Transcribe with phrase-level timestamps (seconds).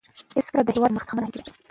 [0.35, 1.53] هېڅکله د هېواد د پرمختګ څخه مه ناهیلي کېږئ.